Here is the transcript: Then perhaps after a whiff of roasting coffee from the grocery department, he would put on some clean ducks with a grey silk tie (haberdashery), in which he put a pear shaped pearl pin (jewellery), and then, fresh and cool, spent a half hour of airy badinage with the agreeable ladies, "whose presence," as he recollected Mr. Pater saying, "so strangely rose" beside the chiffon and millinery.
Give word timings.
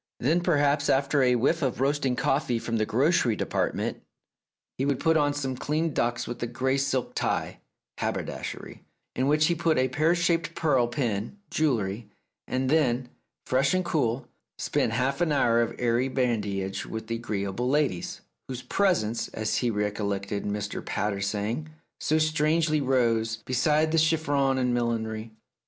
Then 0.19 0.41
perhaps 0.41 0.89
after 0.89 1.21
a 1.21 1.35
whiff 1.35 1.61
of 1.61 1.79
roasting 1.79 2.15
coffee 2.15 2.57
from 2.57 2.77
the 2.77 2.87
grocery 2.87 3.35
department, 3.35 4.01
he 4.79 4.83
would 4.83 4.99
put 4.99 5.15
on 5.15 5.35
some 5.35 5.55
clean 5.55 5.93
ducks 5.93 6.25
with 6.27 6.41
a 6.41 6.47
grey 6.47 6.77
silk 6.79 7.13
tie 7.13 7.59
(haberdashery), 7.99 8.83
in 9.15 9.27
which 9.27 9.45
he 9.45 9.53
put 9.53 9.77
a 9.77 9.89
pear 9.89 10.15
shaped 10.15 10.55
pearl 10.55 10.87
pin 10.87 11.37
(jewellery), 11.51 12.09
and 12.47 12.67
then, 12.67 13.09
fresh 13.45 13.75
and 13.75 13.85
cool, 13.85 14.27
spent 14.57 14.91
a 14.93 14.95
half 14.95 15.21
hour 15.21 15.61
of 15.61 15.75
airy 15.77 16.07
badinage 16.07 16.83
with 16.87 17.05
the 17.05 17.17
agreeable 17.17 17.69
ladies, 17.69 18.21
"whose 18.47 18.63
presence," 18.63 19.27
as 19.27 19.57
he 19.57 19.69
recollected 19.69 20.45
Mr. 20.45 20.83
Pater 20.83 21.21
saying, 21.21 21.69
"so 21.99 22.17
strangely 22.17 22.81
rose" 22.81 23.35
beside 23.45 23.91
the 23.91 23.99
chiffon 23.99 24.57
and 24.57 24.73
millinery. 24.73 25.29